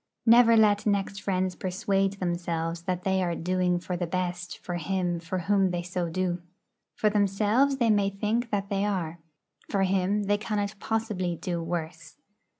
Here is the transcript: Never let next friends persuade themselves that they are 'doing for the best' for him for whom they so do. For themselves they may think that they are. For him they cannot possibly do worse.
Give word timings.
Never 0.25 0.57
let 0.57 0.87
next 0.87 1.21
friends 1.21 1.53
persuade 1.55 2.13
themselves 2.13 2.81
that 2.85 3.03
they 3.03 3.21
are 3.21 3.35
'doing 3.35 3.77
for 3.77 3.95
the 3.95 4.07
best' 4.07 4.57
for 4.57 4.77
him 4.77 5.19
for 5.19 5.37
whom 5.37 5.69
they 5.69 5.83
so 5.83 6.09
do. 6.09 6.41
For 6.95 7.07
themselves 7.11 7.77
they 7.77 7.91
may 7.91 8.09
think 8.09 8.49
that 8.49 8.69
they 8.69 8.83
are. 8.83 9.19
For 9.69 9.83
him 9.83 10.23
they 10.23 10.39
cannot 10.39 10.73
possibly 10.79 11.35
do 11.35 11.61
worse. 11.61 12.17